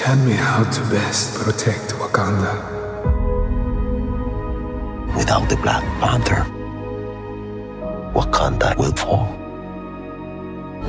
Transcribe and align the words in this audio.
Tell 0.00 0.16
me 0.16 0.32
how 0.32 0.64
to 0.64 0.80
best 0.88 1.38
protect 1.40 1.92
Wakanda. 2.00 2.54
Without 5.14 5.46
the 5.50 5.56
Black 5.56 5.84
Panther, 6.00 6.46
Wakanda 8.14 8.74
will 8.78 8.92
fall. 8.92 9.26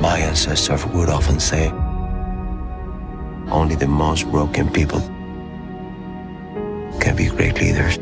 My 0.00 0.16
ancestors 0.16 0.86
would 0.86 1.10
often 1.10 1.40
say, 1.40 1.68
only 3.50 3.74
the 3.74 3.86
most 3.86 4.30
broken 4.30 4.72
people 4.72 5.00
can 6.98 7.14
be 7.14 7.26
great 7.26 7.60
leaders. 7.60 7.98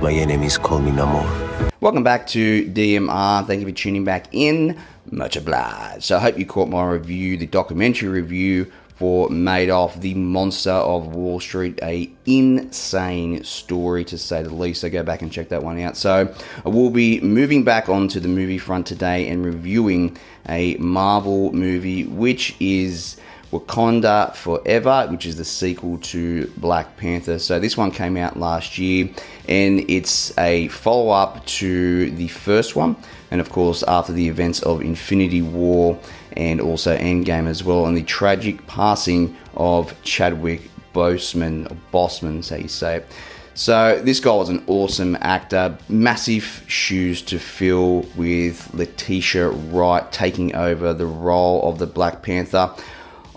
My 0.00 0.12
enemies 0.12 0.56
call 0.56 0.78
me 0.78 0.92
Namor. 0.92 1.70
Welcome 1.82 2.02
back 2.02 2.26
to 2.28 2.64
DMR. 2.70 3.46
Thank 3.46 3.60
you 3.60 3.66
for 3.66 3.74
tuning 3.74 4.02
back 4.02 4.28
in. 4.32 4.78
Much 5.10 5.36
obliged. 5.36 6.04
So 6.04 6.16
I 6.16 6.20
hope 6.20 6.38
you 6.38 6.46
caught 6.46 6.70
my 6.70 6.86
review, 6.86 7.36
the 7.36 7.46
documentary 7.46 8.08
review 8.08 8.72
for 8.96 9.28
Madoff, 9.28 10.00
the 10.00 10.14
monster 10.14 10.70
of 10.70 11.14
Wall 11.14 11.38
Street. 11.38 11.78
A 11.82 12.10
insane 12.24 13.44
story 13.44 14.04
to 14.06 14.16
say 14.16 14.42
the 14.42 14.54
least. 14.54 14.80
So 14.80 14.88
go 14.88 15.02
back 15.02 15.20
and 15.22 15.30
check 15.30 15.50
that 15.50 15.62
one 15.62 15.78
out. 15.80 15.96
So 15.98 16.34
I 16.64 16.68
will 16.68 16.90
be 16.90 17.20
moving 17.20 17.62
back 17.62 17.90
onto 17.90 18.20
the 18.20 18.28
movie 18.28 18.58
front 18.58 18.86
today 18.86 19.28
and 19.28 19.44
reviewing 19.44 20.16
a 20.48 20.76
Marvel 20.76 21.52
movie, 21.52 22.04
which 22.04 22.56
is 22.58 23.20
Wakanda 23.52 24.34
Forever, 24.34 25.06
which 25.10 25.26
is 25.26 25.36
the 25.36 25.44
sequel 25.44 25.98
to 25.98 26.50
Black 26.56 26.96
Panther. 26.96 27.38
So 27.38 27.60
this 27.60 27.76
one 27.76 27.90
came 27.90 28.16
out 28.16 28.38
last 28.38 28.78
year, 28.78 29.10
and 29.48 29.88
it's 29.90 30.36
a 30.38 30.68
follow 30.68 31.10
up 31.10 31.44
to 31.46 32.10
the 32.12 32.28
first 32.28 32.74
one. 32.74 32.96
And 33.30 33.40
of 33.40 33.50
course, 33.50 33.82
after 33.82 34.12
the 34.12 34.28
events 34.28 34.62
of 34.62 34.80
Infinity 34.80 35.42
War 35.42 35.98
and 36.36 36.60
also 36.60 36.96
Endgame 36.96 37.46
as 37.46 37.64
well, 37.64 37.86
and 37.86 37.96
the 37.96 38.02
tragic 38.02 38.66
passing 38.66 39.36
of 39.54 39.94
Chadwick 40.02 40.70
Boseman, 40.94 41.70
or 41.70 41.76
Bossman, 41.92 42.42
so 42.42 42.56
you 42.56 42.68
say 42.68 42.96
it. 42.96 43.12
So 43.54 44.00
this 44.04 44.20
guy 44.20 44.34
was 44.34 44.50
an 44.50 44.62
awesome 44.66 45.16
actor, 45.22 45.78
massive 45.88 46.62
shoes 46.66 47.22
to 47.22 47.38
fill 47.38 48.02
with 48.14 48.72
Letitia 48.74 49.48
Wright 49.48 50.12
taking 50.12 50.54
over 50.54 50.92
the 50.92 51.06
role 51.06 51.66
of 51.66 51.78
the 51.78 51.86
Black 51.86 52.22
Panther. 52.22 52.70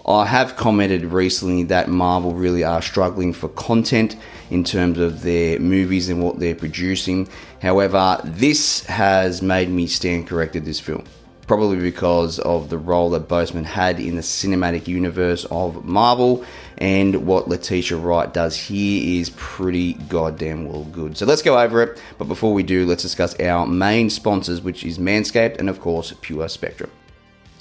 I 0.06 0.26
have 0.26 0.58
commented 0.58 1.06
recently 1.06 1.64
that 1.64 1.88
Marvel 1.88 2.34
really 2.34 2.64
are 2.66 2.82
struggling 2.82 3.32
for 3.32 3.48
content 3.50 4.18
in 4.50 4.64
terms 4.64 4.98
of 4.98 5.22
their 5.22 5.60
movies 5.60 6.10
and 6.10 6.22
what 6.22 6.40
they're 6.40 6.56
producing. 6.56 7.30
However, 7.62 8.20
this 8.26 8.86
has 8.88 9.42
made 9.42 9.70
me 9.70 9.88
stand 9.88 10.28
corrected 10.28 10.66
this 10.66 10.80
film. 10.80 11.06
Probably 11.50 11.80
because 11.80 12.38
of 12.38 12.70
the 12.70 12.78
role 12.78 13.10
that 13.10 13.28
Boseman 13.28 13.66
had 13.66 14.00
in 14.00 14.16
the 14.16 14.22
cinematic 14.22 14.88
universe 14.88 15.48
of 15.50 15.84
Marvel, 15.84 16.46
and 16.78 17.26
what 17.26 17.48
Letitia 17.48 17.98
Wright 17.98 18.32
does 18.32 18.56
here 18.56 19.20
is 19.20 19.32
pretty 19.32 19.94
goddamn 19.94 20.70
well 20.70 20.84
good. 20.84 21.18
So 21.18 21.26
let's 21.26 21.42
go 21.42 21.60
over 21.60 21.82
it. 21.82 22.00
But 22.20 22.26
before 22.26 22.54
we 22.54 22.62
do, 22.62 22.86
let's 22.86 23.02
discuss 23.02 23.34
our 23.40 23.66
main 23.66 24.12
sponsors, 24.12 24.62
which 24.62 24.84
is 24.84 25.00
Manscaped 25.00 25.58
and, 25.58 25.70
of 25.70 25.82
course, 25.82 26.14
Pure 26.22 26.50
Spectrum. 26.50 26.92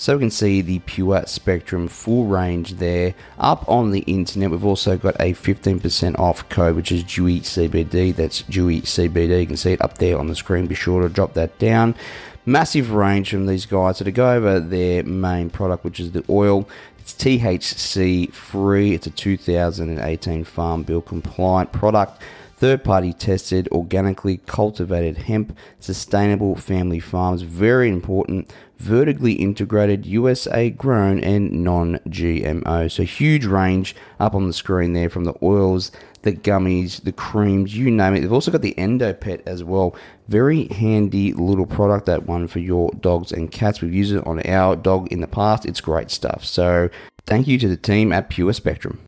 So 0.01 0.17
we 0.17 0.21
can 0.21 0.31
see 0.31 0.61
the 0.61 0.79
Pure 0.79 1.25
Spectrum 1.27 1.89
full 1.89 2.27
range 2.27 2.75
there 2.75 3.15
up 3.37 3.69
on 3.69 3.91
the 3.91 4.03
internet. 4.03 4.53
We've 4.53 4.65
also 4.65 4.97
got 4.97 5.17
a 5.17 5.35
15% 5.35 6.17
off 6.21 6.49
code, 6.49 6.77
which 6.77 6.93
is 6.93 7.03
Dewey 7.03 7.41
CBD. 7.41 8.15
That's 8.15 8.43
Dewey 8.43 8.83
CBD. 8.83 9.41
You 9.41 9.47
can 9.49 9.57
see 9.57 9.73
it 9.73 9.83
up 9.83 9.99
there 9.99 10.17
on 10.17 10.29
the 10.29 10.37
screen. 10.37 10.69
Be 10.69 10.77
sure 10.77 11.03
to 11.03 11.09
drop 11.09 11.35
that 11.35 11.59
down. 11.59 11.97
Massive 12.47 12.93
range 12.93 13.31
from 13.31 13.47
these 13.47 13.67
guys. 13.67 13.97
So 13.97 14.05
to 14.05 14.13
go 14.13 14.31
over 14.31 14.61
their 14.61 15.03
main 15.03 15.51
product, 15.51 15.83
which 15.83 15.99
is 15.99 16.13
the 16.13 16.25
oil, 16.31 16.69
it's 17.01 17.13
THC 17.15 18.33
free. 18.33 18.95
It's 18.95 19.09
a 19.09 19.11
2018 19.11 20.45
Farm 20.45 20.85
Bill 20.85 21.03
compliant 21.03 21.73
product 21.73 22.23
third 22.59 22.83
party 22.83 23.13
tested, 23.13 23.69
organically 23.71 24.39
cultivated 24.47 25.17
hemp, 25.17 25.57
sustainable 25.79 26.57
family 26.57 26.99
farms, 26.99 27.43
very 27.43 27.89
important, 27.89 28.53
vertically 28.79 29.33
integrated, 29.33 30.07
USA 30.07 30.71
grown, 30.71 31.21
and 31.21 31.65
non 31.65 31.99
GMO. 32.09 32.91
So, 32.91 33.03
huge 33.03 33.45
range 33.45 33.95
up 34.19 34.35
on 34.35 34.47
the 34.47 34.53
screen 34.53 34.93
there 34.93 35.11
from 35.11 35.25
the 35.25 35.35
oils, 35.43 35.93
the 36.23 36.33
gummies, 36.33 37.03
the 37.03 37.13
creams, 37.13 37.77
you 37.77 37.91
name 37.91 38.15
it. 38.15 38.21
They've 38.21 38.33
also 38.33 38.51
got 38.51 38.63
the 38.63 38.79
Endo 38.79 39.13
Pet 39.13 39.43
as 39.47 39.63
well. 39.63 39.95
Very 40.29 40.69
handy 40.69 41.33
little 41.33 41.67
product, 41.67 42.07
that 42.07 42.27
one 42.27 42.47
for 42.47 42.59
your 42.59 42.91
dogs 42.93 43.33
and 43.33 43.51
cats. 43.51 43.81
We've 43.81 43.95
used 43.95 44.15
it 44.15 44.27
on 44.27 44.41
our 44.47 44.77
dog 44.77 45.09
in 45.13 45.21
the 45.21 45.29
past. 45.29 45.67
It's 45.67 45.81
great 45.81 46.11
stuff. 46.11 46.45
So, 46.45 46.89
thank 47.27 47.47
you 47.47 47.59
to 47.59 47.69
the 47.69 47.77
team 47.77 48.13
at 48.13 48.31
Pure 48.31 48.55
Spectrum. 48.55 49.01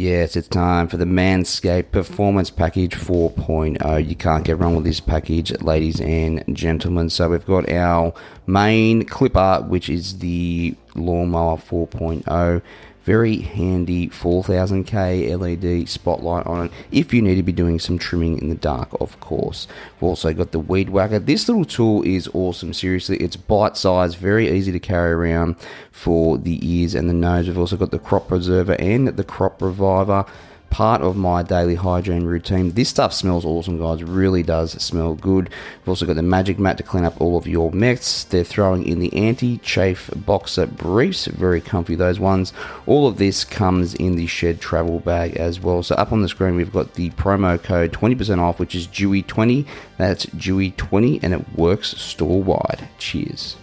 Yes, 0.00 0.36
it's 0.36 0.46
time 0.46 0.86
for 0.86 0.96
the 0.96 1.04
Manscaped 1.04 1.90
Performance 1.90 2.50
Package 2.50 2.94
4.0. 2.94 4.08
You 4.08 4.14
can't 4.14 4.44
get 4.44 4.56
wrong 4.56 4.76
with 4.76 4.84
this 4.84 5.00
package, 5.00 5.50
ladies 5.60 6.00
and 6.00 6.44
gentlemen. 6.54 7.10
So 7.10 7.30
we've 7.30 7.44
got 7.44 7.68
our 7.68 8.14
main 8.46 9.06
clipper, 9.06 9.64
which 9.66 9.90
is 9.90 10.20
the 10.20 10.76
Lawnmower 10.94 11.56
4.0 11.56 12.62
very 13.08 13.38
handy 13.38 14.06
4000K 14.10 15.40
LED 15.40 15.88
spotlight 15.88 16.44
on 16.44 16.66
it 16.66 16.72
if 16.92 17.14
you 17.14 17.22
need 17.22 17.36
to 17.36 17.42
be 17.42 17.52
doing 17.52 17.78
some 17.78 17.98
trimming 17.98 18.36
in 18.36 18.50
the 18.50 18.54
dark, 18.54 18.90
of 19.00 19.18
course. 19.18 19.66
We've 19.94 20.10
also 20.10 20.34
got 20.34 20.52
the 20.52 20.58
Weed 20.58 20.90
Whacker. 20.90 21.18
This 21.18 21.48
little 21.48 21.64
tool 21.64 22.02
is 22.02 22.28
awesome, 22.34 22.74
seriously. 22.74 23.16
It's 23.16 23.34
bite 23.34 23.78
sized, 23.78 24.18
very 24.18 24.50
easy 24.50 24.72
to 24.72 24.78
carry 24.78 25.12
around 25.12 25.56
for 25.90 26.36
the 26.36 26.58
ears 26.62 26.94
and 26.94 27.08
the 27.08 27.14
nose. 27.14 27.48
We've 27.48 27.56
also 27.56 27.78
got 27.78 27.92
the 27.92 27.98
Crop 27.98 28.28
Preserver 28.28 28.74
and 28.74 29.08
the 29.08 29.24
Crop 29.24 29.62
Reviver 29.62 30.26
part 30.70 31.02
of 31.02 31.16
my 31.16 31.42
daily 31.42 31.74
hygiene 31.74 32.24
routine. 32.24 32.72
This 32.72 32.88
stuff 32.88 33.12
smells 33.12 33.44
awesome, 33.44 33.78
guys. 33.78 34.02
Really 34.02 34.42
does 34.42 34.72
smell 34.82 35.14
good. 35.14 35.50
We've 35.80 35.88
also 35.88 36.06
got 36.06 36.16
the 36.16 36.22
Magic 36.22 36.58
Mat 36.58 36.76
to 36.78 36.82
clean 36.82 37.04
up 37.04 37.20
all 37.20 37.36
of 37.36 37.46
your 37.46 37.70
mess. 37.72 38.24
They're 38.24 38.44
throwing 38.44 38.86
in 38.86 38.98
the 38.98 39.12
anti-chafe 39.14 40.10
boxer 40.14 40.66
briefs. 40.66 41.26
Very 41.26 41.60
comfy, 41.60 41.94
those 41.94 42.20
ones. 42.20 42.52
All 42.86 43.06
of 43.06 43.18
this 43.18 43.44
comes 43.44 43.94
in 43.94 44.16
the 44.16 44.26
shed 44.26 44.60
travel 44.60 45.00
bag 45.00 45.36
as 45.36 45.60
well. 45.60 45.82
So 45.82 45.94
up 45.96 46.12
on 46.12 46.22
the 46.22 46.28
screen, 46.28 46.56
we've 46.56 46.72
got 46.72 46.94
the 46.94 47.10
promo 47.10 47.62
code 47.62 47.92
20% 47.92 48.38
off, 48.38 48.58
which 48.60 48.74
is 48.74 48.86
Dewey20. 48.86 49.66
That's 49.96 50.26
Dewey20, 50.26 51.20
and 51.22 51.34
it 51.34 51.44
works 51.56 51.96
store-wide. 52.00 52.88
Cheers. 52.98 53.56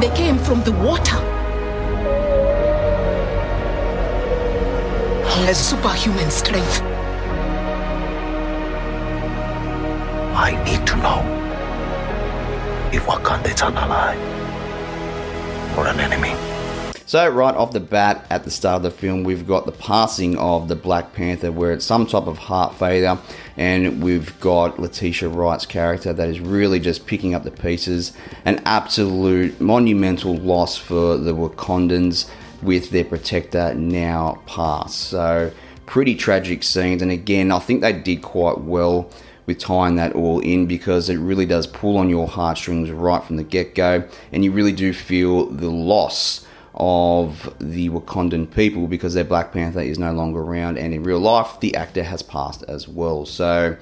They 0.00 0.10
came 0.14 0.38
from 0.38 0.62
the 0.62 0.72
water. 0.72 1.37
He 5.38 5.44
has 5.44 5.56
superhuman 5.56 6.32
strength. 6.32 6.82
I 10.34 10.60
need 10.64 10.84
to 10.84 10.96
know 10.96 11.20
if 12.92 13.04
Wakanda 13.06 13.54
is 13.54 13.62
an 13.62 13.76
ally 13.76 14.16
or 15.76 15.86
an 15.86 16.00
enemy. 16.00 16.34
So, 17.06 17.28
right 17.28 17.54
off 17.54 17.70
the 17.70 17.78
bat, 17.78 18.26
at 18.30 18.42
the 18.42 18.50
start 18.50 18.78
of 18.78 18.82
the 18.82 18.90
film, 18.90 19.22
we've 19.22 19.46
got 19.46 19.64
the 19.64 19.72
passing 19.72 20.36
of 20.36 20.66
the 20.66 20.74
Black 20.74 21.14
Panther, 21.14 21.52
where 21.52 21.72
it's 21.72 21.84
some 21.84 22.04
type 22.04 22.26
of 22.26 22.36
heart 22.36 22.74
failure, 22.74 23.16
and 23.56 24.02
we've 24.02 24.38
got 24.40 24.80
Letitia 24.80 25.28
Wright's 25.28 25.66
character 25.66 26.12
that 26.12 26.28
is 26.28 26.40
really 26.40 26.80
just 26.80 27.06
picking 27.06 27.34
up 27.34 27.44
the 27.44 27.52
pieces. 27.52 28.12
An 28.44 28.60
absolute 28.64 29.60
monumental 29.60 30.36
loss 30.36 30.76
for 30.76 31.16
the 31.16 31.32
Wakandans 31.32 32.28
with 32.62 32.90
their 32.90 33.04
protector 33.04 33.74
now 33.74 34.42
passed. 34.46 34.98
So, 34.98 35.52
pretty 35.86 36.14
tragic 36.14 36.62
scenes, 36.62 37.02
and 37.02 37.10
again, 37.10 37.50
I 37.50 37.58
think 37.58 37.80
they 37.80 37.92
did 37.92 38.22
quite 38.22 38.58
well 38.58 39.10
with 39.46 39.58
tying 39.58 39.96
that 39.96 40.12
all 40.12 40.40
in 40.40 40.66
because 40.66 41.08
it 41.08 41.16
really 41.16 41.46
does 41.46 41.66
pull 41.66 41.96
on 41.96 42.10
your 42.10 42.28
heartstrings 42.28 42.90
right 42.90 43.24
from 43.24 43.36
the 43.36 43.42
get 43.42 43.74
go, 43.74 44.06
and 44.30 44.44
you 44.44 44.52
really 44.52 44.72
do 44.72 44.92
feel 44.92 45.46
the 45.46 45.70
loss 45.70 46.46
of 46.74 47.52
the 47.58 47.88
Wakandan 47.88 48.54
people 48.54 48.86
because 48.86 49.14
their 49.14 49.24
Black 49.24 49.52
Panther 49.52 49.80
is 49.80 49.98
no 49.98 50.12
longer 50.12 50.40
around, 50.40 50.78
and 50.78 50.92
in 50.92 51.02
real 51.02 51.18
life, 51.18 51.58
the 51.60 51.74
actor 51.74 52.02
has 52.02 52.22
passed 52.22 52.62
as 52.68 52.86
well. 52.86 53.24
So 53.24 53.76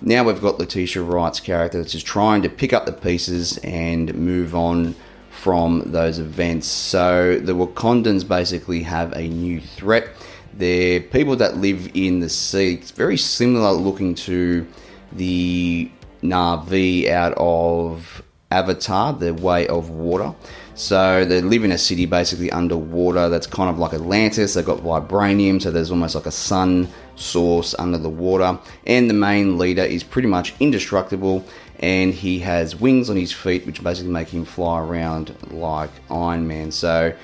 now 0.00 0.24
we've 0.24 0.40
got 0.40 0.58
Letitia 0.58 1.02
Wright's 1.02 1.40
character 1.40 1.78
that's 1.78 1.92
just 1.92 2.06
trying 2.06 2.42
to 2.42 2.48
pick 2.48 2.72
up 2.72 2.86
the 2.86 2.92
pieces 2.92 3.58
and 3.58 4.14
move 4.14 4.54
on 4.54 4.94
from 5.40 5.82
those 5.92 6.18
events. 6.18 6.66
So 6.66 7.38
the 7.38 7.52
Wakandans 7.52 8.26
basically 8.26 8.82
have 8.82 9.12
a 9.12 9.28
new 9.28 9.60
threat. 9.60 10.08
They're 10.52 11.00
people 11.00 11.36
that 11.36 11.58
live 11.58 11.90
in 11.94 12.18
the 12.18 12.28
sea. 12.28 12.74
It's 12.74 12.90
very 12.90 13.16
similar 13.16 13.70
looking 13.70 14.16
to 14.26 14.66
the 15.12 15.90
Na'vi 16.22 17.08
out 17.08 17.34
of 17.36 18.20
Avatar, 18.50 19.12
the 19.12 19.32
Way 19.32 19.68
of 19.68 19.90
Water. 19.90 20.34
So 20.74 21.24
they 21.24 21.40
live 21.40 21.64
in 21.64 21.72
a 21.72 21.78
city 21.78 22.06
basically 22.06 22.50
underwater 22.50 23.28
that's 23.28 23.46
kind 23.46 23.70
of 23.70 23.78
like 23.78 23.92
Atlantis. 23.94 24.54
They've 24.54 24.64
got 24.64 24.78
vibranium, 24.78 25.62
so 25.62 25.70
there's 25.70 25.90
almost 25.90 26.14
like 26.14 26.26
a 26.26 26.32
sun 26.32 26.88
source 27.14 27.74
under 27.78 27.98
the 27.98 28.08
water. 28.08 28.58
And 28.86 29.08
the 29.08 29.14
main 29.14 29.58
leader 29.58 29.82
is 29.82 30.02
pretty 30.02 30.28
much 30.28 30.54
indestructible 30.60 31.44
and 31.78 32.12
he 32.12 32.40
has 32.40 32.74
wings 32.74 33.08
on 33.08 33.16
his 33.16 33.32
feet, 33.32 33.66
which 33.66 33.82
basically 33.82 34.12
make 34.12 34.28
him 34.28 34.44
fly 34.44 34.80
around 34.80 35.34
like 35.50 35.90
Iron 36.10 36.46
Man. 36.46 36.72
So, 36.72 37.14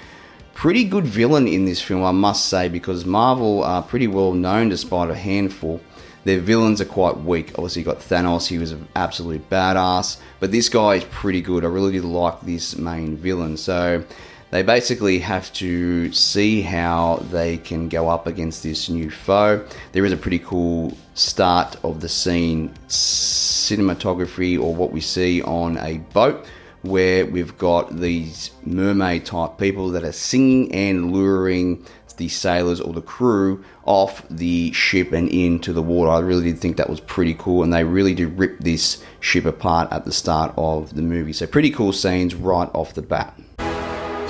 pretty 0.55 0.85
good 0.85 1.05
villain 1.05 1.49
in 1.49 1.65
this 1.65 1.81
film, 1.81 2.05
I 2.05 2.12
must 2.12 2.47
say, 2.47 2.69
because 2.69 3.05
Marvel 3.05 3.65
are 3.65 3.83
pretty 3.83 4.06
well 4.06 4.33
known 4.33 4.69
despite 4.69 5.11
a 5.11 5.15
handful. 5.15 5.81
Their 6.25 6.41
villains 6.41 6.81
are 6.81 6.87
quite 6.87 7.19
weak. 7.19 7.51
Obviously, 7.51 7.83
you 7.83 7.87
got 7.87 7.99
Thanos, 7.99 8.47
he 8.47 8.59
was 8.59 8.73
an 8.73 8.89
absolute 8.97 9.51
badass, 9.51 10.19
but 10.41 10.53
this 10.53 10.69
guy 10.69 10.95
is 10.95 11.05
pretty 11.05 11.43
good. 11.43 11.65
I 11.65 11.69
really 11.69 11.93
did 11.93 12.05
like 12.05 12.41
this 12.41 12.77
main 12.77 13.17
villain. 13.17 13.56
So, 13.56 14.05
they 14.50 14.62
basically 14.62 15.19
have 15.19 15.52
to 15.55 16.12
see 16.12 16.62
how 16.62 17.25
they 17.31 17.56
can 17.58 17.88
go 17.88 18.08
up 18.08 18.26
against 18.26 18.62
this 18.62 18.88
new 18.88 19.11
foe. 19.11 19.67
There 19.93 20.05
is 20.05 20.12
a 20.12 20.17
pretty 20.17 20.38
cool 20.38 20.96
start 21.14 21.76
of 21.85 22.00
the 22.00 22.08
scene 22.08 22.73
cinematography, 22.88 24.61
or 24.61 24.75
what 24.75 24.93
we 24.93 25.00
see 25.00 25.43
on 25.43 25.79
a 25.79 25.99
boat 25.99 26.46
where 26.82 27.25
we've 27.25 27.56
got 27.56 27.96
these 27.99 28.50
mermaid 28.64 29.25
type 29.25 29.56
people 29.58 29.88
that 29.88 30.05
are 30.05 30.12
singing 30.12 30.73
and 30.75 31.12
luring 31.12 31.85
the 32.17 32.29
sailors 32.29 32.81
or 32.81 32.93
the 32.93 33.02
crew 33.02 33.64
off 33.85 34.25
the 34.29 34.70
ship 34.73 35.12
and 35.12 35.29
into 35.31 35.73
the 35.73 35.82
water. 35.82 36.11
I 36.11 36.20
really 36.20 36.44
did 36.44 36.61
think 36.61 36.76
that 36.76 36.88
was 36.88 37.00
pretty 37.00 37.35
cool, 37.35 37.62
and 37.62 37.73
they 37.73 37.85
really 37.85 38.14
did 38.14 38.38
rip 38.38 38.58
this 38.61 39.02
ship 39.20 39.44
apart 39.44 39.91
at 39.91 40.05
the 40.05 40.12
start 40.12 40.52
of 40.56 40.94
the 40.94 41.02
movie. 41.02 41.32
So, 41.32 41.46
pretty 41.46 41.70
cool 41.70 41.93
scenes 41.93 42.35
right 42.35 42.69
off 42.73 42.94
the 42.94 43.02
bat. 43.02 43.35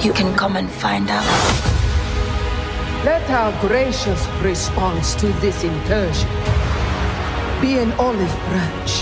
You 0.02 0.12
can 0.12 0.34
come 0.36 0.56
and 0.56 0.70
find 0.70 1.08
out. 1.08 1.24
Let 3.04 3.28
our 3.30 3.52
gracious 3.66 4.26
response 4.42 5.14
to 5.16 5.26
this 5.44 5.64
incursion 5.64 6.28
be 7.60 7.78
an 7.78 7.92
olive 7.92 8.34
branch. 8.48 8.92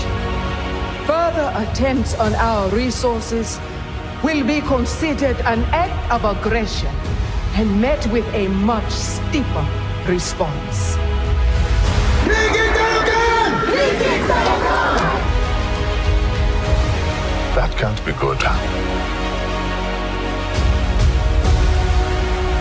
Further 1.07 1.51
attempts 1.55 2.13
on 2.15 2.33
our 2.35 2.69
resources 2.69 3.59
will 4.23 4.45
be 4.45 4.61
considered 4.61 5.37
an 5.41 5.63
act 5.71 6.11
of 6.11 6.23
aggression 6.23 6.93
and 7.55 7.81
met 7.81 8.05
with 8.07 8.25
a 8.33 8.47
much 8.47 8.89
steeper 8.91 9.67
response. 10.07 10.95
That 17.55 17.71
can't 17.77 18.05
be 18.05 18.13
good. 18.13 18.92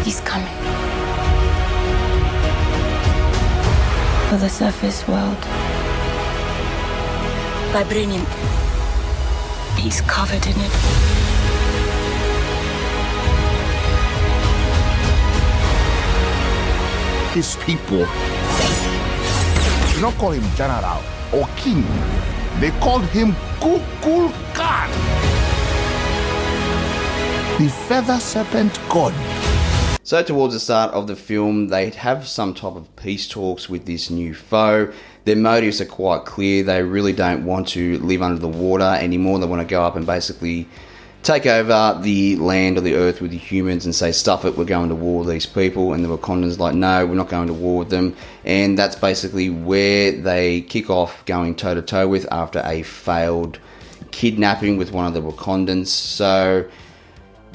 He's 0.04 0.20
coming. 0.22 0.48
For 4.28 4.36
the 4.36 4.48
surface 4.48 5.06
world. 5.06 5.38
Vibranium. 7.72 8.26
He's 9.78 10.00
covered 10.02 10.44
in 10.46 10.54
it. 10.56 10.72
His 17.32 17.56
people 17.64 18.04
do 19.94 20.00
not 20.00 20.14
call 20.18 20.32
him 20.32 20.44
general 20.56 21.00
or 21.32 21.46
king. 21.56 21.84
They 22.60 22.70
called 22.80 23.04
him 23.04 23.32
Kukul 23.60 24.32
Khan, 24.52 24.90
the 27.58 27.68
feather 27.88 28.18
serpent 28.18 28.78
god. 28.88 29.14
So, 30.04 30.20
towards 30.20 30.52
the 30.52 30.58
start 30.58 30.92
of 30.94 31.06
the 31.06 31.14
film, 31.14 31.68
they 31.68 31.90
have 31.90 32.26
some 32.26 32.54
type 32.54 32.74
of 32.74 32.94
peace 32.96 33.28
talks 33.28 33.68
with 33.68 33.86
this 33.86 34.10
new 34.10 34.34
foe. 34.34 34.92
Their 35.24 35.36
motives 35.36 35.80
are 35.80 35.86
quite 35.86 36.24
clear. 36.24 36.64
They 36.64 36.82
really 36.82 37.12
don't 37.12 37.44
want 37.44 37.68
to 37.68 37.98
live 37.98 38.20
under 38.20 38.40
the 38.40 38.48
water 38.48 38.96
anymore. 39.00 39.38
They 39.38 39.46
want 39.46 39.62
to 39.62 39.70
go 39.70 39.84
up 39.84 39.94
and 39.94 40.04
basically 40.04 40.66
take 41.22 41.46
over 41.46 42.00
the 42.02 42.34
land 42.34 42.78
or 42.78 42.80
the 42.80 42.96
earth 42.96 43.20
with 43.20 43.30
the 43.30 43.38
humans 43.38 43.84
and 43.84 43.94
say, 43.94 44.10
stuff 44.10 44.44
it, 44.44 44.56
we're 44.58 44.64
going 44.64 44.88
to 44.88 44.96
war 44.96 45.20
with 45.20 45.28
these 45.28 45.46
people. 45.46 45.92
And 45.92 46.04
the 46.04 46.08
Wakandans 46.08 46.58
like, 46.58 46.74
no, 46.74 47.06
we're 47.06 47.14
not 47.14 47.28
going 47.28 47.46
to 47.46 47.54
war 47.54 47.78
with 47.78 47.90
them. 47.90 48.16
And 48.44 48.76
that's 48.76 48.96
basically 48.96 49.50
where 49.50 50.10
they 50.10 50.62
kick 50.62 50.90
off 50.90 51.24
going 51.26 51.54
toe 51.54 51.74
to 51.74 51.82
toe 51.82 52.08
with 52.08 52.26
after 52.32 52.60
a 52.64 52.82
failed 52.82 53.60
kidnapping 54.10 54.76
with 54.76 54.90
one 54.90 55.06
of 55.06 55.14
the 55.14 55.22
Wakandans. 55.22 55.86
So 55.86 56.68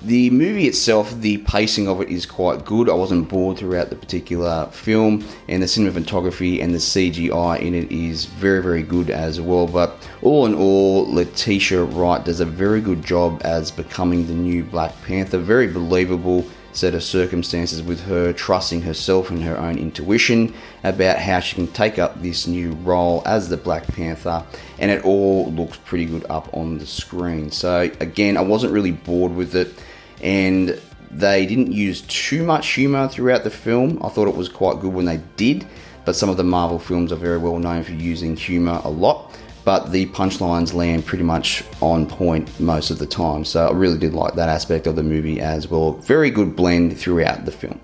the 0.04 0.30
movie 0.30 0.68
itself, 0.68 1.14
the 1.20 1.38
pacing 1.40 1.88
of 1.88 2.02
it 2.02 2.10
is 2.10 2.26
quite 2.26 2.66
good. 2.66 2.90
I 2.90 2.94
wasn't 2.94 3.30
bored 3.30 3.58
throughout 3.58 3.90
the 3.90 3.96
particular 3.96 4.68
film, 4.72 5.26
and 5.48 5.62
the 5.62 5.68
cinematography 5.68 6.62
and 6.62 6.74
the 6.74 6.80
CGI 6.80 7.62
in 7.62 7.74
it 7.74 7.92
is 7.92 8.26
very, 8.26 8.62
very 8.62 8.84
good 8.84 9.10
as 9.10 9.42
well. 9.42 9.68
But 9.68 10.08
all 10.22 10.46
in 10.46 10.54
all, 10.54 11.12
Letitia 11.12 11.84
Wright 11.84 12.24
does 12.24 12.40
a 12.40 12.46
very 12.46 12.82
good 12.82 13.04
job 13.04 13.42
as 13.44 13.72
becoming 13.72 14.28
the 14.28 14.34
new 14.34 14.64
Black 14.64 14.94
Panther. 15.04 15.38
Very 15.38 15.68
believable 15.68 16.46
set 16.78 16.94
of 16.94 17.04
circumstances 17.04 17.82
with 17.82 18.02
her 18.02 18.32
trusting 18.32 18.84
herself 18.84 19.32
and 19.32 19.44
her 19.44 19.58
own 19.58 19.78
intuition 19.80 20.54
about 20.84 21.18
how 21.18 21.40
she 21.40 21.56
can 21.56 21.68
take 21.68 21.98
up 21.98 22.22
this 22.22 22.46
new 22.46 22.74
role 22.84 23.24
as 23.26 23.50
the 23.50 23.58
Black 23.58 23.88
Panther, 23.88 24.46
and 24.78 24.92
it 24.92 25.04
all 25.04 25.52
looks 25.52 25.78
pretty 25.78 26.06
good 26.06 26.26
up 26.30 26.48
on 26.54 26.78
the 26.78 26.86
screen. 26.86 27.50
So, 27.50 27.90
again, 28.00 28.38
I 28.38 28.42
wasn't 28.42 28.74
really 28.74 28.92
bored 28.92 29.34
with 29.34 29.56
it, 29.56 29.74
and 30.22 30.80
they 31.12 31.46
didn't 31.46 31.72
use 31.72 32.02
too 32.02 32.44
much 32.44 32.74
humor 32.74 33.08
throughout 33.08 33.44
the 33.44 33.50
film. 33.50 34.00
I 34.04 34.10
thought 34.10 34.28
it 34.28 34.36
was 34.36 34.50
quite 34.50 34.80
good 34.80 34.94
when 34.94 35.06
they 35.06 35.22
did, 35.36 35.66
but 36.06 36.16
some 36.16 36.30
of 36.30 36.38
the 36.38 36.44
Marvel 36.44 36.80
films 36.80 37.12
are 37.12 37.18
very 37.18 37.38
well 37.38 37.60
known 37.60 37.84
for 37.84 37.94
using 37.94 38.36
humor 38.36 38.82
a 38.84 38.90
lot 38.90 39.38
but 39.68 39.92
the 39.92 40.06
punchlines 40.06 40.74
land 40.74 41.06
pretty 41.06 41.26
much 41.26 41.62
on 41.82 42.08
point 42.08 42.58
most 42.58 42.90
of 42.90 43.00
the 43.00 43.06
time. 43.06 43.44
So 43.44 43.68
I 43.68 43.74
really 43.74 43.98
did 43.98 44.14
like 44.14 44.34
that 44.36 44.48
aspect 44.48 44.88
of 44.88 44.96
the 44.96 45.04
movie 45.04 45.42
as 45.42 45.68
well. 45.68 45.92
Very 45.92 46.30
good 46.30 46.56
blend 46.56 46.98
throughout 46.98 47.44
the 47.44 47.52
film. 47.52 47.78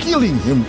Killing 0.00 0.38
him 0.38 0.64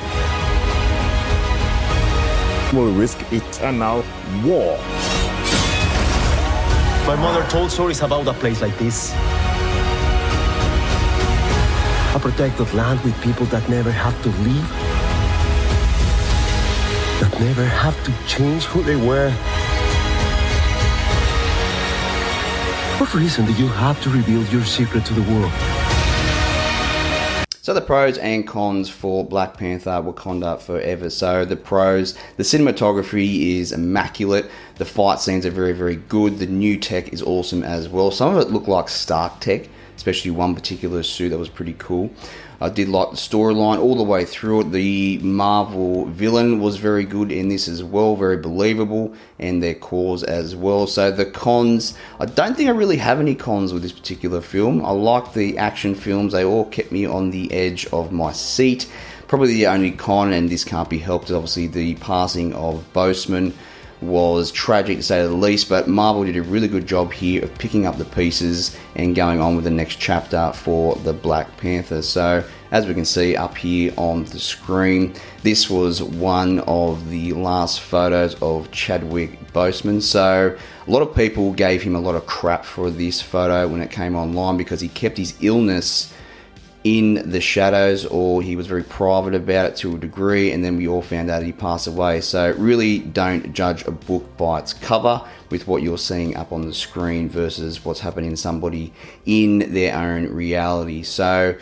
will 2.76 2.92
risk 2.92 3.18
eternal 3.32 4.04
war. 4.44 4.78
My 7.08 7.16
mother 7.16 7.50
told 7.50 7.72
stories 7.72 8.02
about 8.02 8.28
a 8.28 8.34
place 8.34 8.62
like 8.62 8.78
this. 8.78 9.14
A 12.14 12.20
protected 12.20 12.74
land 12.74 13.00
with 13.02 13.20
people 13.22 13.46
that 13.48 13.68
never 13.70 13.92
have 13.92 14.22
to 14.24 14.30
leave 14.44 14.70
that 17.22 17.40
never 17.40 17.64
have 17.64 17.96
to 18.04 18.12
change 18.28 18.64
who 18.66 18.82
they 18.82 18.96
were. 18.96 19.30
What 23.00 23.14
reason 23.14 23.46
do 23.46 23.54
you 23.54 23.68
have 23.68 24.02
to 24.04 24.10
reveal 24.10 24.44
your 24.46 24.66
secret 24.66 25.06
to 25.06 25.14
the 25.14 25.22
world? 25.32 25.52
So 27.62 27.76
the 27.76 27.82
pros 27.82 28.18
and 28.18 28.48
cons 28.48 28.90
for 28.90 29.24
Black 29.24 29.56
Panther 29.56 30.02
Wakanda 30.02 30.60
Forever. 30.60 31.12
So 31.12 31.46
the 31.46 31.56
pros, 31.56 32.18
the 32.38 32.44
cinematography 32.44 33.58
is 33.58 33.72
immaculate. 33.72 34.50
The 34.78 34.86
fight 34.86 35.20
scenes 35.20 35.46
are 35.46 35.52
very, 35.52 35.74
very 35.74 35.96
good. 35.96 36.40
The 36.40 36.48
new 36.48 36.76
tech 36.76 37.14
is 37.14 37.22
awesome 37.22 37.64
as 37.64 37.88
well. 37.88 38.10
Some 38.10 38.36
of 38.36 38.42
it 38.42 38.52
looked 38.52 38.68
like 38.68 38.90
Stark 38.90 39.40
tech, 39.40 39.70
especially 40.02 40.32
one 40.32 40.56
particular 40.56 41.04
suit 41.04 41.30
that 41.30 41.38
was 41.38 41.48
pretty 41.48 41.76
cool. 41.78 42.10
I 42.60 42.70
did 42.70 42.90
like 42.90 43.12
the 43.12 43.18
storyline 43.18 43.78
all 43.78 43.96
the 43.96 44.02
way 44.02 44.26
through 44.26 44.62
it. 44.62 44.72
The 44.72 45.20
Marvel 45.20 46.06
villain 46.06 46.60
was 46.60 46.78
very 46.78 47.04
good 47.04 47.32
in 47.32 47.50
this 47.50 47.68
as 47.68 47.84
well, 47.84 48.16
very 48.16 48.38
believable, 48.38 49.14
and 49.38 49.62
their 49.62 49.76
cause 49.76 50.24
as 50.24 50.56
well. 50.56 50.88
So 50.88 51.12
the 51.12 51.26
cons, 51.28 51.96
I 52.20 52.26
don't 52.26 52.58
think 52.58 52.68
I 52.68 52.72
really 52.72 52.98
have 52.98 53.20
any 53.20 53.36
cons 53.36 53.74
with 53.74 53.84
this 53.84 53.92
particular 53.92 54.42
film. 54.42 54.84
I 54.84 54.90
like 54.90 55.34
the 55.34 55.60
action 55.60 55.94
films; 55.94 56.34
they 56.34 56.44
all 56.44 56.66
kept 56.66 56.92
me 56.92 57.06
on 57.06 57.30
the 57.30 57.54
edge 57.54 57.86
of 57.94 58.12
my 58.12 58.32
seat. 58.32 58.92
Probably 59.28 59.54
the 59.54 59.68
only 59.68 59.92
con, 59.92 60.34
and 60.34 60.50
this 60.50 60.64
can't 60.64 60.90
be 60.90 60.98
helped, 60.98 61.26
is 61.26 61.36
obviously 61.36 61.68
the 61.68 61.94
passing 61.96 62.54
of 62.54 62.92
Boseman 62.92 63.54
was 64.02 64.52
tragic 64.52 64.98
to 64.98 65.04
say 65.04 65.22
the 65.22 65.30
least, 65.30 65.70
but 65.70 65.88
Marvel 65.88 66.24
did 66.24 66.36
a 66.36 66.42
really 66.42 66.68
good 66.68 66.88
job 66.88 67.14
here 67.14 67.44
of 67.44 67.54
picking 67.58 67.86
up 67.86 67.98
the 67.98 68.06
pieces 68.06 68.76
and 68.96 69.16
going 69.16 69.40
on 69.40 69.56
with 69.56 69.64
the 69.64 69.72
next 69.72 70.00
chapter 70.00 70.52
for 70.54 70.96
the 70.96 71.14
Black 71.14 71.56
Panther. 71.58 72.02
So, 72.02 72.44
as 72.72 72.88
we 72.88 72.94
can 72.94 73.06
see 73.06 73.36
up 73.36 73.58
here 73.58 73.94
on 73.98 74.26
the 74.26 74.40
screen, 74.40 75.14
this 75.44 75.70
was 75.70 76.02
one 76.02 76.60
of 76.62 77.10
the 77.10 77.34
last 77.34 77.82
photos 77.82 78.36
of 78.42 78.72
Chadwick 78.72 79.52
Boseman. 79.54 80.02
So, 80.02 80.58
a 80.88 80.92
lot 80.92 81.02
of 81.02 81.16
people 81.16 81.54
gave 81.54 81.84
him 81.84 81.96
a 81.96 82.00
lot 82.00 82.16
of 82.16 82.26
crap 82.26 82.66
for 82.66 82.90
this 82.90 83.22
photo 83.22 83.68
when 83.68 83.82
it 83.82 83.92
came 83.92 84.16
online 84.16 84.58
because 84.58 84.82
he 84.82 84.90
kept 84.90 85.18
his 85.18 85.36
illness 85.42 86.12
in 86.84 87.30
the 87.30 87.40
shadows 87.40 88.06
or 88.08 88.42
he 88.42 88.56
was 88.56 88.66
very 88.66 88.84
private 88.84 89.36
about 89.36 89.66
it 89.68 89.76
to 89.76 89.96
a 89.96 90.00
degree 90.00 90.52
and 90.52 90.64
then 90.64 90.78
we 90.78 90.88
all 90.88 91.02
found 91.02 91.30
out 91.30 91.44
he 91.44 91.52
passed 91.52 91.86
away 91.86 92.20
so 92.20 92.52
really 92.58 93.00
don't 93.00 93.54
judge 93.54 93.86
a 93.86 93.92
book 93.92 94.36
by 94.36 94.60
its 94.60 94.74
cover 94.74 95.22
with 95.52 95.68
what 95.68 95.84
you're 95.84 95.98
seeing 95.98 96.36
up 96.36 96.52
on 96.52 96.62
the 96.62 96.74
screen 96.74 97.30
versus 97.30 97.86
what's 97.86 98.00
happening 98.00 98.32
to 98.32 98.38
somebody 98.38 98.92
in 99.28 99.60
their 99.74 99.96
own 99.96 100.26
reality 100.28 101.04
so 101.04 101.56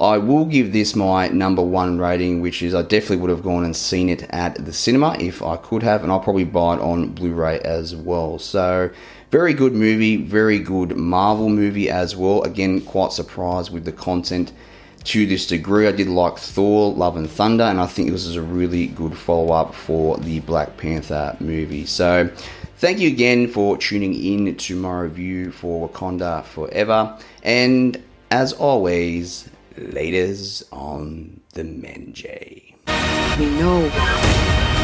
I 0.00 0.16
will 0.16 0.46
give 0.46 0.72
this 0.72 0.96
my 0.96 1.28
number 1.28 1.60
one 1.60 1.98
rating, 1.98 2.40
which 2.40 2.62
is 2.62 2.74
I 2.74 2.80
definitely 2.80 3.18
would 3.18 3.28
have 3.28 3.42
gone 3.42 3.64
and 3.66 3.76
seen 3.76 4.08
it 4.08 4.22
at 4.30 4.64
the 4.64 4.72
cinema 4.72 5.14
if 5.20 5.42
I 5.42 5.58
could 5.58 5.82
have, 5.82 6.02
and 6.02 6.10
I'll 6.10 6.20
probably 6.20 6.44
buy 6.44 6.76
it 6.76 6.80
on 6.80 7.08
Blu 7.08 7.34
ray 7.34 7.58
as 7.60 7.94
well. 7.94 8.38
So, 8.38 8.88
very 9.30 9.54
good 9.54 9.72
movie, 9.72 10.16
very 10.16 10.58
good 10.58 10.96
Marvel 10.96 11.48
movie 11.48 11.88
as 11.88 12.16
well. 12.16 12.42
Again, 12.42 12.80
quite 12.80 13.12
surprised 13.12 13.72
with 13.72 13.84
the 13.84 13.92
content 13.92 14.52
to 15.04 15.24
this 15.26 15.46
degree. 15.46 15.86
I 15.86 15.92
did 15.92 16.08
like 16.08 16.36
Thor, 16.36 16.92
Love 16.92 17.16
and 17.16 17.30
Thunder, 17.30 17.64
and 17.64 17.80
I 17.80 17.86
think 17.86 18.10
this 18.10 18.26
is 18.26 18.36
a 18.36 18.42
really 18.42 18.88
good 18.88 19.16
follow 19.16 19.52
up 19.52 19.74
for 19.74 20.16
the 20.18 20.40
Black 20.40 20.76
Panther 20.76 21.36
movie. 21.40 21.86
So, 21.86 22.30
thank 22.78 22.98
you 22.98 23.08
again 23.08 23.48
for 23.48 23.76
tuning 23.76 24.14
in 24.14 24.56
to 24.56 24.76
my 24.76 25.00
review 25.00 25.52
for 25.52 25.88
Wakanda 25.88 26.44
Forever. 26.44 27.16
And 27.42 28.02
as 28.30 28.52
always, 28.52 29.48
laters 29.76 30.64
on 30.72 31.40
the 31.54 31.62
Menjay. 31.62 32.74
We 33.38 33.46
know 33.46 33.88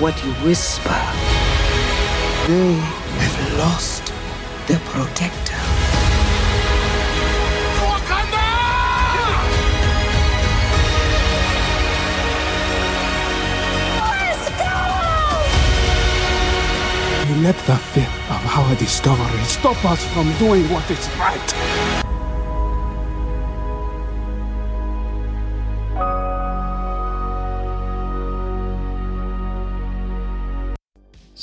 what 0.01 0.25
you 0.25 0.33
whisper. 0.35 0.89
They 2.47 2.75
have 2.75 3.59
lost 3.59 4.16
their 4.67 4.81
protector. 4.81 5.55
Let 17.43 17.57
the 17.67 17.77
fear 17.77 18.09
of 18.31 18.57
our 18.57 18.75
discovery 18.77 19.45
stop 19.45 19.85
us 19.85 20.05
from 20.13 20.33
doing 20.39 20.65
what 20.71 20.91
is 20.91 21.09
right. 21.19 21.96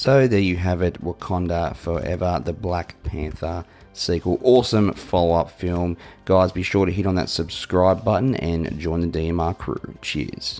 So 0.03 0.27
there 0.27 0.37
you 0.37 0.57
have 0.57 0.81
it, 0.81 1.01
Wakanda 1.01 1.77
Forever, 1.77 2.41
the 2.43 2.51
Black 2.51 3.01
Panther 3.03 3.63
sequel. 3.93 4.37
Awesome 4.43 4.91
follow-up 4.91 5.49
film. 5.49 5.95
Guys, 6.25 6.51
be 6.51 6.61
sure 6.61 6.85
to 6.85 6.91
hit 6.91 7.05
on 7.05 7.15
that 7.15 7.29
subscribe 7.29 8.03
button 8.03 8.35
and 8.35 8.77
join 8.77 8.99
the 8.99 9.07
DMR 9.07 9.57
crew. 9.57 9.95
Cheers. 10.01 10.59